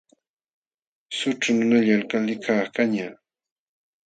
[1.17, 3.13] Sućhu nunallam Alcaldekaq kañaq.